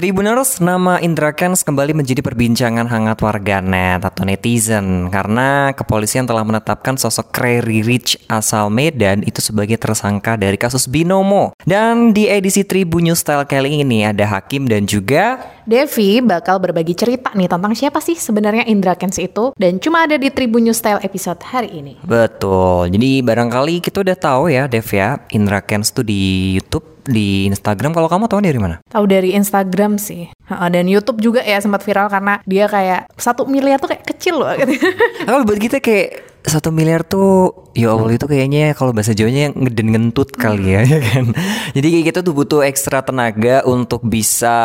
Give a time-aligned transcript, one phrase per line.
[0.00, 6.96] Tribuners, nama Indra Kents kembali menjadi perbincangan hangat warganet atau netizen karena kepolisian telah menetapkan
[6.96, 11.52] sosok Crazy Rich asal Medan itu sebagai tersangka dari kasus Binomo.
[11.68, 15.36] Dan di edisi Tribun News Style kali ini ada Hakim dan juga
[15.68, 20.16] Devi bakal berbagi cerita nih tentang siapa sih sebenarnya Indra Kents itu dan cuma ada
[20.16, 22.00] di Tribun News Style episode hari ini.
[22.08, 22.88] Betul.
[22.88, 27.96] Jadi barangkali kita udah tahu ya Dev ya, Indra Kents tuh di YouTube di Instagram
[27.96, 28.82] kalau kamu tahu dari mana?
[28.88, 30.28] Tahu dari Instagram sih.
[30.50, 34.50] Dan YouTube juga ya sempat viral karena dia kayak satu miliar tuh kayak kecil loh.
[34.58, 34.74] Gitu.
[35.26, 39.92] Kalau buat kita kayak satu miliar tuh ya Allah itu kayaknya kalau bahasa Jawanya ngeden
[39.92, 41.36] ngentut kali ya, ya kan.
[41.76, 44.56] Jadi kayak kita tuh butuh ekstra tenaga untuk bisa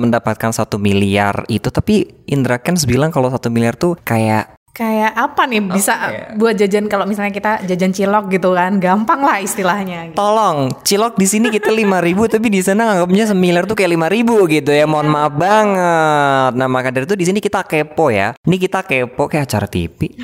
[0.00, 1.68] mendapatkan satu miliar itu.
[1.68, 6.24] Tapi Indra Kens bilang kalau satu miliar tuh kayak kayak apa nih bisa ya?
[6.38, 10.14] buat jajan kalau misalnya kita jajan cilok gitu kan gampang lah istilahnya gitu.
[10.14, 14.06] Tolong, cilok di sini kita lima ribu tapi di sana anggapnya semiliar tuh kayak lima
[14.06, 14.86] ribu gitu ya.
[14.86, 16.52] Mohon maaf banget.
[16.54, 18.38] Nah maka dari itu di sini kita kepo ya.
[18.38, 20.14] Ini kita kepo kayak acara TV.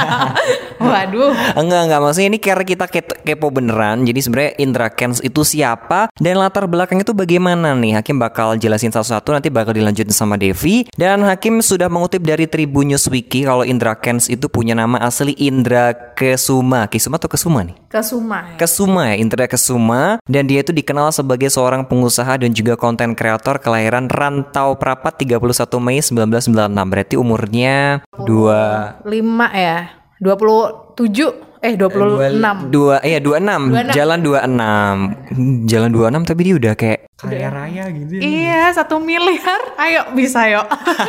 [0.80, 1.34] Waduh.
[1.58, 4.06] enggak enggak maksudnya ini karena kita ke- kepo beneran.
[4.06, 7.98] Jadi sebenarnya Indra Kens itu siapa dan latar belakang itu bagaimana nih?
[7.98, 12.94] Hakim bakal jelasin satu-satu nanti bakal dilanjutin sama Devi dan Hakim sudah mengutip dari Tribun
[12.94, 16.84] News Wiki kalau Indra Kens itu punya nama asli Indra Kesuma.
[16.86, 17.76] Kesuma atau Kesuma nih?
[17.88, 18.56] Kesuma ya.
[18.60, 23.58] Kesuma ya, Indra Kesuma dan dia itu dikenal sebagai seorang pengusaha dan juga konten kreator
[23.58, 25.40] kelahiran Rantau Prapat 31
[25.80, 26.92] Mei 1996.
[26.92, 29.96] Berarti umurnya 2 Lima ya.
[30.20, 32.72] 27 eh 26.
[32.72, 33.92] Dua, iya 26.
[33.92, 33.96] 26.
[33.96, 35.68] Jalan 26.
[35.68, 38.16] Jalan 26 tapi dia udah kayak kaya raya gitu.
[38.16, 38.20] ya.
[38.24, 39.60] Iya, satu miliar.
[39.76, 40.64] Ayo bisa yuk.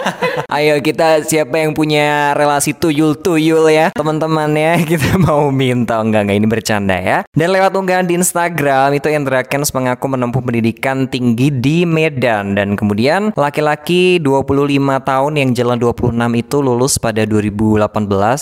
[0.60, 6.28] Ayo kita siapa yang punya relasi tuyul tuyul ya teman-teman ya kita mau minta enggak
[6.28, 7.24] enggak ini bercanda ya.
[7.32, 12.76] Dan lewat unggahan di Instagram itu Indra Kens mengaku menempuh pendidikan tinggi di Medan dan
[12.76, 14.68] kemudian laki-laki 25
[15.08, 17.88] tahun yang jalan 26 itu lulus pada 2018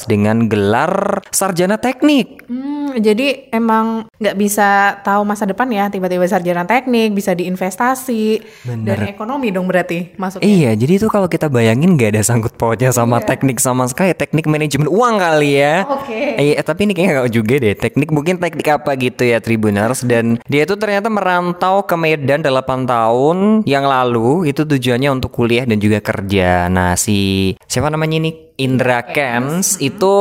[0.09, 2.47] dengan gelar sarjana teknik.
[2.47, 8.39] Hmm, jadi emang nggak bisa tahu masa depan ya tiba-tiba sarjana teknik bisa diinvestasi
[8.87, 10.47] dan ekonomi dong berarti masuknya.
[10.47, 14.47] Iya, jadi itu kalau kita bayangin gak ada sangkut pautnya sama teknik sama sekali, teknik
[14.47, 15.83] manajemen uang kali ya.
[15.91, 16.39] Oke.
[16.39, 17.75] Eh, tapi ini kayaknya gak juga deh.
[17.75, 22.87] Teknik mungkin teknik apa gitu ya Tribuners dan dia itu ternyata merantau ke Medan 8
[22.87, 26.71] tahun yang lalu itu tujuannya untuk kuliah dan juga kerja.
[26.71, 30.15] Nah, si siapa namanya ini Indra Kens itu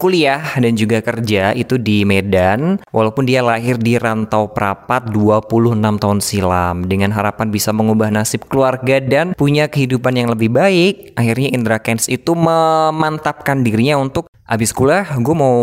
[0.00, 6.18] kuliah dan juga kerja itu di Medan walaupun dia lahir di Rantau Prapat 26 tahun
[6.24, 6.76] silam.
[6.86, 12.08] Dengan harapan bisa mengubah nasib keluarga dan punya kehidupan yang lebih baik akhirnya Indra Kents
[12.08, 15.56] itu memantapkan dirinya untuk abis kuliah gue mau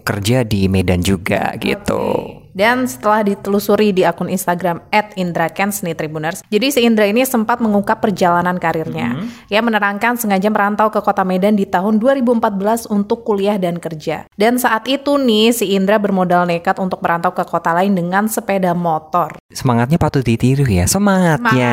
[0.00, 4.78] kerja di Medan juga gitu Dan setelah ditelusuri di akun Instagram
[5.18, 9.26] @indrakens nih Tribuners, jadi si Indra ini sempat mengungkap perjalanan karirnya.
[9.50, 14.30] Ia menerangkan sengaja merantau ke kota Medan di tahun 2014 untuk kuliah dan kerja.
[14.38, 18.70] Dan saat itu nih si Indra bermodal nekat untuk merantau ke kota lain dengan sepeda
[18.70, 19.34] motor.
[19.54, 21.72] Semangatnya patut ditiru ya semangatnya Semangatnya.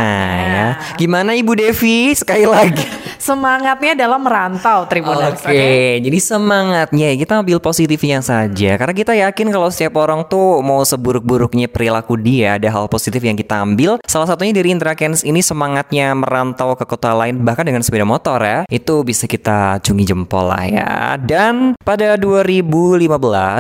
[0.78, 2.86] ya gimana Ibu Devi sekali lagi
[3.22, 5.46] Semangatnya dalam merantau Tribuners.
[5.46, 10.81] Oke, jadi semangatnya kita ambil positifnya saja karena kita yakin kalau setiap orang tuh mau
[10.81, 14.02] seburuk-buruknya perilaku dia ada hal positif yang kita ambil.
[14.09, 18.42] Salah satunya dari Indra Kens ini semangatnya merantau ke kota lain bahkan dengan sepeda motor
[18.42, 18.66] ya.
[18.66, 20.92] Itu bisa kita cungi jempol lah ya.
[21.22, 23.06] Dan pada 2015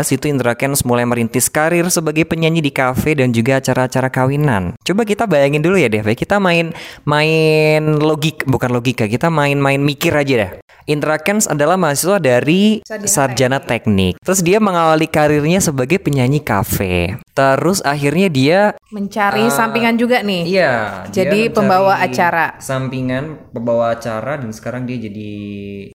[0.09, 4.75] itu Indra Kens mulai merintis karir sebagai penyanyi di kafe dan juga acara-acara kawinan.
[4.83, 6.13] Coba kita bayangin dulu ya Dev, ya.
[6.13, 6.75] kita main
[7.07, 10.51] main logik bukan logika, kita main-main mikir aja dah.
[10.89, 14.17] Indra Kens adalah mahasiswa dari Sarjana sarjana teknik.
[14.19, 17.21] Terus dia mengawali karirnya sebagai penyanyi kafe.
[17.31, 18.59] Terus akhirnya dia
[18.91, 20.43] Mencari sampingan juga nih.
[20.51, 21.07] Iya.
[21.13, 22.59] Jadi pembawa acara.
[22.59, 25.31] Sampingan pembawa acara dan sekarang dia jadi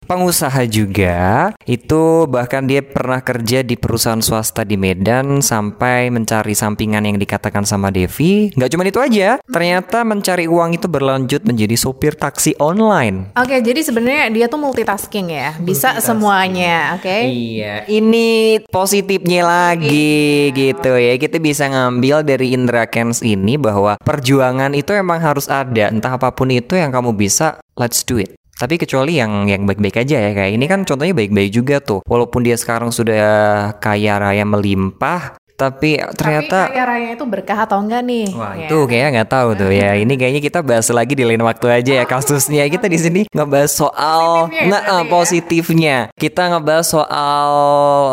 [0.00, 1.52] pengusaha juga.
[1.68, 7.68] Itu bahkan dia pernah kerja di perusahaan swasta di Medan sampai mencari sampingan yang dikatakan
[7.68, 8.52] sama Devi.
[8.52, 13.32] Nggak cuma itu aja, ternyata mencari uang itu berlanjut menjadi sopir taksi online.
[13.32, 17.18] Oke, jadi sebenarnya dia tuh multitasking ya, bisa semuanya, oke?
[17.24, 21.16] Iya, ini positifnya lagi gitu ya.
[21.16, 25.88] Kita bisa ngambil dari Indra Kens ini bahwa perjuangan itu emang harus ada.
[25.88, 28.36] Entah apa pun itu yang kamu bisa, let's do it.
[28.56, 32.00] Tapi kecuali yang yang baik-baik aja ya kayak ini kan contohnya baik-baik juga tuh.
[32.08, 37.80] Walaupun dia sekarang sudah kaya raya melimpah, Tapi ternyata Tapi kaya raya itu berkah atau
[37.80, 38.28] enggak nih?
[38.36, 38.68] Wah Ya.
[38.68, 39.96] itu kayaknya nggak tahu tuh ya.
[39.96, 42.68] Ini kayaknya kita bahas lagi di lain waktu aja ya kasusnya.
[42.68, 45.08] Kita di sini ngebahas soal Positifnya ya nah, ya.
[45.08, 45.96] positifnya.
[46.12, 47.50] Kita ngebahas soal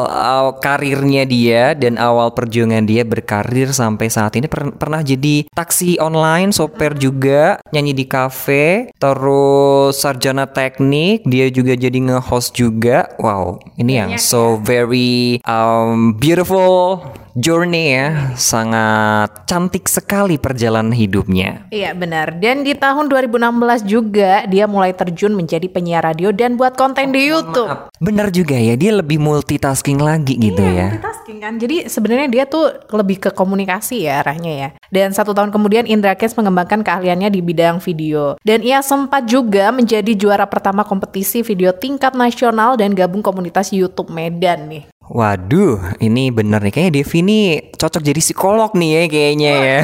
[0.08, 6.00] uh, karirnya dia dan awal perjuangan dia berkarir sampai saat ini Per- pernah jadi taksi
[6.00, 13.12] online, sopir juga, nyanyi di kafe, terus sarjana teknik, dia juga jadi nge-host juga.
[13.20, 17.04] Wow, ini yang so very um, beautiful
[17.38, 18.34] journey ya.
[18.38, 21.68] Sangat cantik sekali perjalanan hidupnya.
[21.70, 22.38] Iya benar.
[22.38, 27.30] Dan di tahun 2016 juga dia mulai terjun menjadi penyiar radio dan buat konten di
[27.30, 27.90] YouTube.
[28.02, 30.98] Bener juga ya, dia lebih multitasking lagi gitu ya.
[30.98, 31.54] Multitasking kan.
[31.58, 34.70] Jadi sebenarnya dia tuh lebih ke komunikasi ya arahnya ya.
[34.94, 38.38] Dan satu tahun kemudian Indra Kents mengembangkan keahliannya di bidang video.
[38.46, 44.14] Dan ia sempat juga menjadi juara pertama kompetisi video tingkat nasional dan gabung komunitas YouTube
[44.14, 44.93] Medan nih.
[45.04, 46.72] Waduh, ini bener nih.
[46.72, 47.46] Kayaknya Devi nih
[47.76, 49.80] cocok jadi psikolog nih ya kayaknya ya.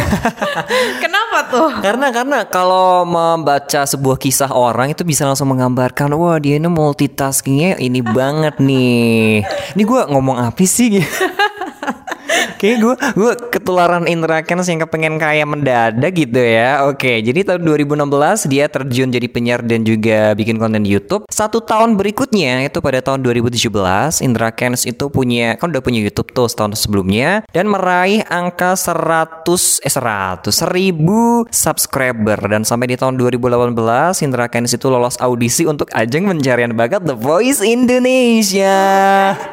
[1.04, 1.70] Kenapa tuh?
[1.84, 7.84] karena karena kalau membaca sebuah kisah orang itu bisa langsung menggambarkan, wah dia ini multitaskingnya
[7.84, 9.44] ini banget nih.
[9.76, 11.04] Ini gue ngomong apa sih?
[12.60, 16.86] Kayaknya gue gue ketularan Indra Kens yang kepengen kaya mendadak gitu ya.
[16.88, 21.26] Oke, jadi tahun 2016 dia terjun jadi penyiar dan juga bikin konten di YouTube.
[21.32, 23.70] Satu tahun berikutnya itu pada tahun 2017
[24.26, 29.84] Indra Kens itu punya kan udah punya YouTube tuh setahun sebelumnya dan meraih angka 100
[29.84, 33.74] eh 100 1000 subscriber dan sampai di tahun 2018
[34.26, 38.78] Indra Kens itu lolos audisi untuk ajang pencarian bakat The Voice Indonesia.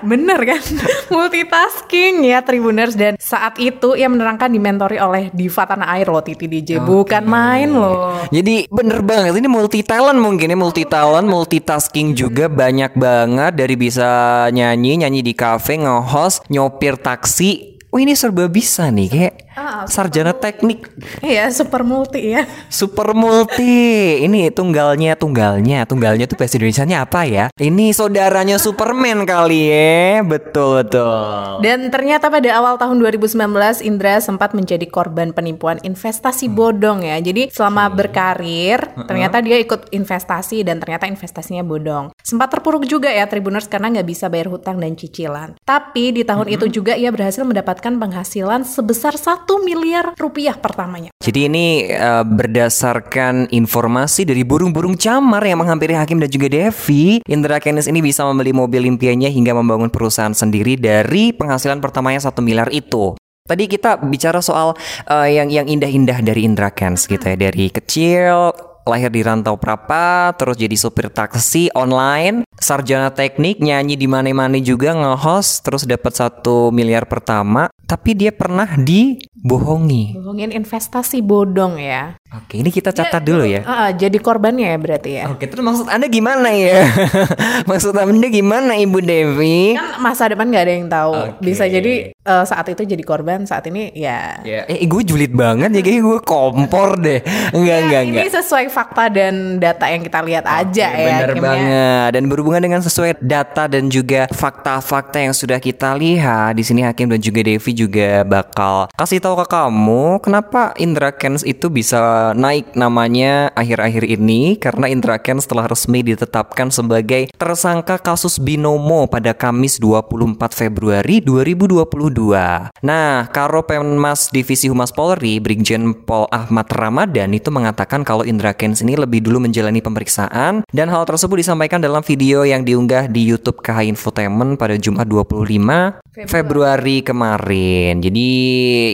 [0.02, 0.62] Bener kan?
[1.14, 6.50] Multitasking ya Tribuners dan saat itu ia menerangkan dimentori oleh diva tanah air loh Titi
[6.50, 8.26] DJ bukan main loh.
[8.34, 13.78] Jadi bener banget ini multi talent mungkin ya multi talent, multitasking juga banyak banget dari
[13.78, 14.10] bisa
[14.50, 17.78] nyanyi, nyanyi di kafe, nge-host, nyopir taksi.
[17.94, 20.85] Oh ini serba bisa nih kayak Ah, sarjana teknik
[21.25, 22.44] Iya super multi ya.
[22.69, 24.20] super multi.
[24.20, 27.49] Ini tunggalnya tunggalnya tunggalnya tuh bahasa Indonesia-nya apa ya?
[27.56, 30.20] Ini saudaranya Superman kali ya.
[30.20, 31.64] Betul betul.
[31.64, 33.32] Dan ternyata pada awal tahun 2019
[33.81, 37.17] Indra sempat menjadi korban penipuan investasi bodong ya.
[37.17, 42.12] Jadi selama berkarir ternyata dia ikut investasi dan ternyata investasinya bodong.
[42.20, 45.56] Sempat terpuruk juga ya Tribuners karena nggak bisa bayar hutang dan cicilan.
[45.64, 51.14] Tapi di tahun itu juga ia berhasil mendapatkan penghasilan sebesar 1 miliar rupiah pertamanya.
[51.22, 57.62] Jadi ini eh, berdasarkan informasi dari burung-burung camar yang menghampiri Hakim dan juga Devi, Indra
[57.62, 62.70] Kens ini bisa membeli mobil impiannya hingga membangun perusahaan sendiri dari penghasilan pertamanya satu miliar
[62.75, 63.14] itu.
[63.46, 64.75] Tadi kita bicara soal
[65.06, 68.50] eh, yang yang indah-indah dari Indra Kens gitu ya, dari kecil
[68.86, 74.94] lahir di rantau Prapa, terus jadi supir taksi online, sarjana teknik, nyanyi di mana-mana juga
[74.94, 80.14] nge-host, terus dapat satu miliar pertama, tapi dia pernah dibohongi.
[80.14, 82.14] Ngomongin investasi bodong ya.
[82.34, 83.62] Oke, ini kita catat dulu ya.
[83.62, 85.31] Ah, jadi korbannya ya berarti ya.
[85.31, 86.82] Oke, terus maksud Anda gimana ya?
[87.70, 89.78] maksud Anda gimana Ibu Devi?
[89.78, 91.14] Kan masa depan nggak ada yang tahu.
[91.14, 91.38] Oke.
[91.46, 94.43] Bisa jadi eh, saat itu jadi korban, saat ini ya.
[94.43, 97.23] Ya, eh gue julid banget ya kayaknya gue kompor deh.
[97.55, 98.23] Enggak, enggak, Ya, enggak.
[98.26, 101.06] Ini sesuai fakta dan data yang kita lihat aja ya.
[101.22, 101.38] Bener ya.
[101.38, 102.08] banget.
[102.19, 107.06] Dan berhubungan dengan sesuai data dan juga fakta-fakta yang sudah kita lihat di sini Hakim
[107.06, 112.72] dan juga Devi juga bakal kasih tahu ke kamu kenapa Indra Kens itu bisa naik
[112.78, 119.78] namanya akhir-akhir ini karena Indra Kens telah resmi ditetapkan sebagai tersangka kasus binomo pada Kamis
[119.82, 122.72] 24 Februari 2022.
[122.84, 128.80] Nah, Karo Penmas Divisi Humas Polri Brigjen Pol Ahmad Ramadan itu mengatakan kalau Indra Kens
[128.80, 133.60] ini lebih dulu menjalani pemeriksaan dan hal tersebut disampaikan dalam video yang diunggah di YouTube
[133.60, 138.00] KH Infotainment pada Jumat 25 Februari kemarin.
[138.00, 138.31] Jadi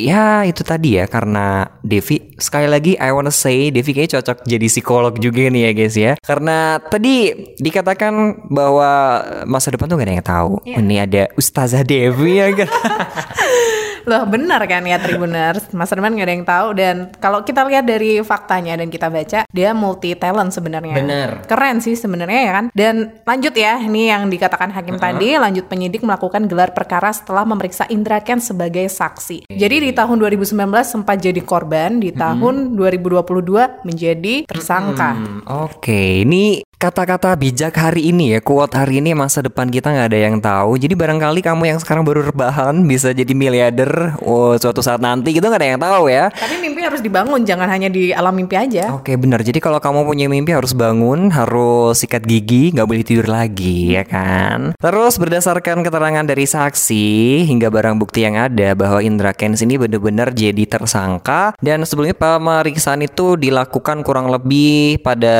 [0.02, 4.66] ya itu tadi ya karena Devi sekali lagi I wanna say Devi kayaknya cocok jadi
[4.68, 6.12] psikolog juga nih ya guys ya.
[6.20, 10.52] Karena tadi dikatakan bahwa masa depan tuh gak ada yang tahu.
[10.64, 12.68] Ini ada Ustazah Devi ya kan.
[14.06, 15.70] Loh benar kan ya Tribuners?
[15.74, 16.68] Masa depan gak ada yang tahu.
[16.74, 20.96] Dan kalau kita lihat dari faktanya Dan kita baca Dia multi talent sebenarnya.
[20.98, 21.30] Bener.
[21.46, 22.64] Keren sih sebenarnya ya kan?
[22.74, 27.86] Dan lanjut ya Ini yang dikatakan hakim tadi Lanjut penyidik melakukan gelar perkara Setelah memeriksa
[27.90, 29.46] Indra Kents sebagai saksi.
[29.50, 35.14] Jadi di tahun 2019 sempat jadi korban Di tahun 2022 menjadi tersangka.
[35.14, 40.08] Hmm, Oke, ini kata-kata bijak hari ini ya, quote hari ini masa depan kita nggak
[40.10, 40.74] ada yang tahu.
[40.74, 45.46] Jadi barangkali kamu yang sekarang baru rebahan bisa jadi miliarder oh, suatu saat nanti gitu
[45.46, 46.34] nggak ada yang tahu ya.
[46.34, 48.90] Tapi mimpi harus dibangun, jangan hanya di alam mimpi aja.
[48.98, 49.46] Oke benar.
[49.46, 54.02] Jadi kalau kamu punya mimpi harus bangun, harus sikat gigi, nggak boleh tidur lagi ya
[54.02, 54.74] kan.
[54.74, 60.34] Terus berdasarkan keterangan dari saksi hingga barang bukti yang ada bahwa Indra Kens ini benar-benar
[60.34, 65.36] jadi tersangka dan sebelumnya pemeriksaan itu dilakukan kurang lebih pada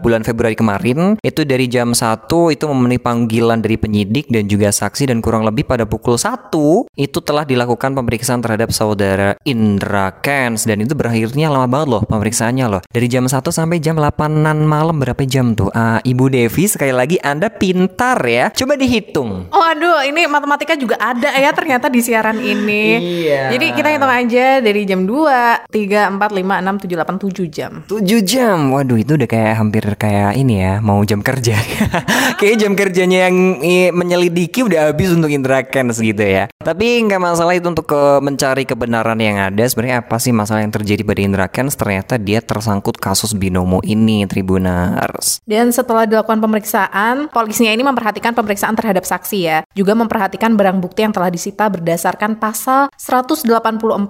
[0.00, 5.10] bulan Februari kemarin itu dari jam 1 itu memenuhi panggilan dari penyidik dan juga saksi
[5.10, 6.52] dan kurang lebih pada pukul 1
[6.94, 12.66] itu telah dilakukan pemeriksaan terhadap saudara Indra Kens dan itu berakhirnya lama banget loh pemeriksaannya
[12.70, 16.94] loh dari jam 1 sampai jam 8an malam berapa jam tuh ah, Ibu Devi sekali
[16.94, 22.04] lagi Anda pintar ya coba dihitung Oh aduh, ini matematika juga ada ya ternyata di
[22.04, 22.84] siaran ini.
[23.24, 23.56] Iya.
[23.56, 27.72] Jadi kita hitung aja dari jam 2, 3, 4, 5, 6, 7, 8, 7 jam.
[27.88, 31.56] 7 jam Waduh itu udah kayak hampir kayak ini ya Mau jam kerja
[32.40, 33.36] Kayak jam kerjanya yang
[33.96, 38.68] menyelidiki udah habis untuk Indra Kens gitu ya Tapi nggak masalah itu untuk ke, mencari
[38.68, 43.00] kebenaran yang ada Sebenarnya apa sih masalah yang terjadi pada Indra Kens Ternyata dia tersangkut
[43.00, 49.58] kasus binomo ini Tribunars Dan setelah dilakukan pemeriksaan, polisinya ini memperhatikan pemeriksaan terhadap saksi ya.
[49.72, 53.46] Juga memperhatikan barang bukti yang telah disita berdasarkan pasal 184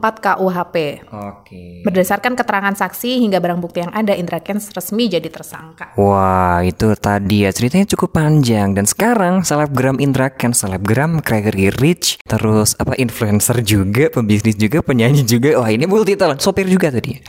[0.01, 0.77] KUHP.
[1.13, 5.95] Oke Berdasarkan keterangan saksi hingga barang bukti yang ada, Indra Kents resmi jadi tersangka.
[6.17, 7.53] Wah itu tadi ya.
[7.53, 8.73] Ceritanya cukup panjang.
[8.73, 15.23] Dan sekarang selebgram Indra Kens Selebgram Gregory Rich Terus apa influencer juga Pembisnis juga Penyanyi
[15.29, 15.61] juga.
[15.61, 17.21] Wah ini multi talent Sopir juga tadi.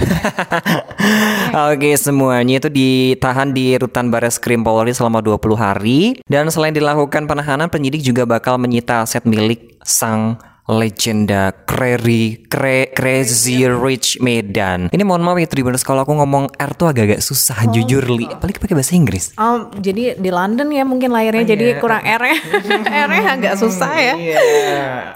[1.70, 6.15] Oke semuanya itu ditahan di Rutan Bares Krim Polri selama 20 hari.
[6.25, 13.63] Dan selain dilakukan penahanan Penyidik juga bakal menyita aset milik sang legenda Crazy Cra Crazy
[13.71, 14.91] Rich Medan.
[14.91, 18.27] Ini mohon maaf ya Tribuners kalau aku ngomong R tuh agak-agak susah jujur li.
[18.27, 19.31] Apalagi pakai bahasa Inggris.
[19.39, 22.38] Oh, jadi di London ya mungkin lahirnya jadi kurang R ya.
[23.07, 24.15] R-nya agak susah ya.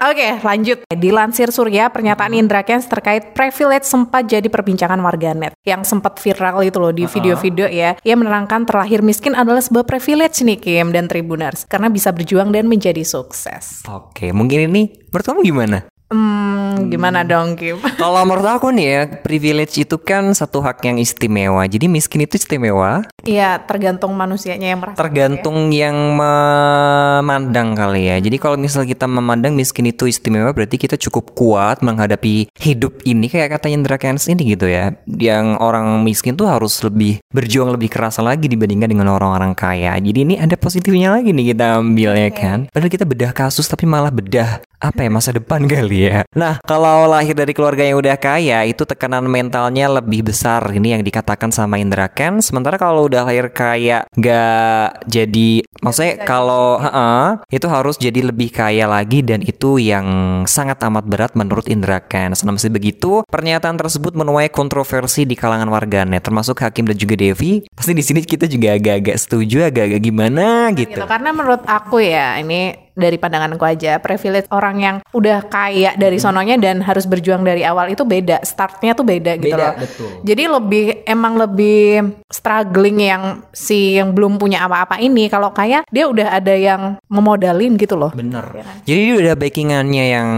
[0.08, 0.88] Oke, lanjut.
[0.88, 5.52] Dilansir Surya, pernyataan Indra Kents terkait privilege sempat jadi perbincangan warganet.
[5.68, 8.00] Yang sempat viral itu loh di video-video ya.
[8.00, 11.68] Ia menerangkan terlahir miskin adalah sebuah privilege nih Kim dan Tribuners.
[11.68, 13.84] Karena bisa berjuang dan menjadi sukses.
[13.92, 15.78] Oke, mungkin ini menurut kamu gimana?
[16.12, 17.80] Hmm, gimana dong Kim?
[18.04, 21.64] Kalau menurut aku nih ya, privilege itu kan satu hak yang istimewa.
[21.64, 25.00] Jadi miskin itu istimewa, Iya, tergantung manusianya yang merasa.
[25.00, 28.20] tergantung yang memandang kali ya.
[28.20, 33.32] Jadi kalau misal kita memandang miskin itu istimewa, berarti kita cukup kuat menghadapi hidup ini
[33.32, 34.92] kayak kata Indra Kens ini gitu ya.
[35.08, 39.96] Yang orang miskin tuh harus lebih berjuang lebih keras lagi dibandingkan dengan orang-orang kaya.
[39.96, 42.68] Jadi ini ada positifnya lagi nih kita ambil ya kan.
[42.68, 46.26] Padahal kita bedah kasus tapi malah bedah apa ya masa depan kali ya.
[46.34, 51.06] Nah, kalau lahir dari keluarga yang udah kaya itu tekanan mentalnya lebih besar ini yang
[51.06, 52.42] dikatakan sama Indra Ken.
[52.42, 58.90] Sementara kalau udah lahir kaya nggak jadi maksudnya kalau heeh, itu harus jadi lebih kaya
[58.90, 62.34] lagi dan itu yang sangat amat berat menurut Indra Ken.
[62.34, 67.62] Nah, meski begitu, pernyataan tersebut menuai kontroversi di kalangan warganet termasuk Hakim dan juga Devi.
[67.70, 70.98] Pasti di sini kita juga agak-agak setuju, agak-agak gimana gitu.
[70.98, 71.06] gitu.
[71.06, 76.60] Karena menurut aku ya, ini dari pandanganku aja, privilege orang yang udah kaya dari sononya
[76.60, 79.74] dan harus berjuang dari awal itu beda, startnya tuh beda, gitu Beda, loh.
[79.80, 80.10] betul.
[80.26, 85.28] Jadi lebih emang lebih struggling yang si yang belum punya apa-apa ini.
[85.28, 88.12] Kalau kaya dia udah ada yang memodalin gitu loh.
[88.16, 88.44] Bener.
[88.84, 90.30] Jadi dia udah backingannya yang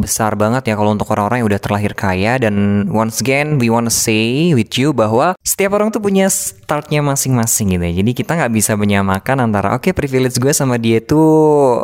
[0.00, 3.92] besar banget ya kalau untuk orang-orang yang udah terlahir kaya dan once again we wanna
[3.92, 7.94] say with you bahwa setiap orang tuh punya startnya masing-masing gitu ya.
[8.00, 11.83] Jadi kita nggak bisa menyamakan antara oke privilege gue sama dia tuh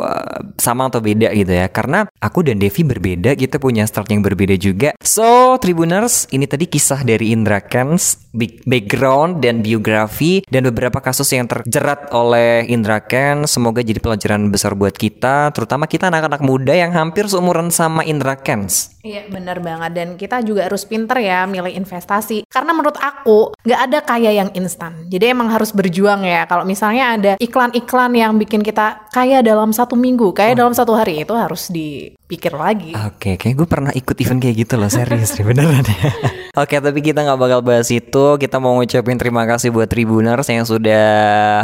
[0.57, 1.67] sama atau beda gitu ya.
[1.71, 4.93] Karena aku dan Devi berbeda, kita punya start yang berbeda juga.
[5.01, 8.29] So Tribuners, ini tadi kisah dari Indra Kens,
[8.65, 13.55] background dan biografi dan beberapa kasus yang terjerat oleh Indra Kens.
[13.55, 18.39] Semoga jadi pelajaran besar buat kita, terutama kita anak-anak muda yang hampir seumuran sama Indra
[18.39, 19.00] Kens.
[19.01, 19.91] Iya bener banget.
[19.97, 22.45] Dan kita juga harus pinter ya milih investasi.
[22.45, 25.09] Karena menurut aku nggak ada kaya yang instan.
[25.09, 26.45] Jadi emang harus berjuang ya.
[26.45, 31.25] Kalau misalnya ada iklan-iklan yang bikin kita kaya dalam satu minggu kaya dalam satu hari
[31.25, 32.93] itu harus dipikir lagi.
[32.93, 36.11] Oke, kayak gue pernah ikut event kayak gitu loh, serius beneran ya.
[36.51, 38.37] Oke, tapi kita nggak bakal bahas itu.
[38.37, 41.07] Kita mau ngucapin terima kasih buat Tribuners yang sudah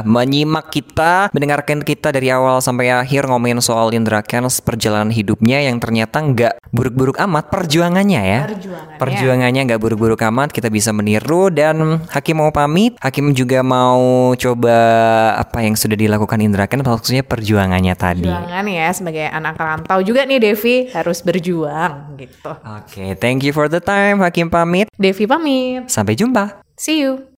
[0.07, 5.77] menyimak kita, mendengarkan kita dari awal sampai akhir ngomongin soal Indra Kens, perjalanan hidupnya yang
[5.77, 8.41] ternyata nggak buruk-buruk amat perjuangannya ya.
[8.47, 8.97] Perjuangannya.
[8.97, 12.95] Perjuangannya nggak buruk-buruk amat, kita bisa meniru dan Hakim mau pamit.
[12.97, 14.77] Hakim juga mau coba
[15.37, 18.25] apa yang sudah dilakukan Indra Kens, maksudnya perjuangannya tadi.
[18.25, 23.67] perjuangan ya sebagai anak rantau juga nih Devi harus berjuang gitu Oke, thank you for
[23.67, 24.21] the time.
[24.21, 24.87] Hakim pamit.
[24.97, 26.63] Devi pamit Sampai jumpa.
[26.77, 27.25] see you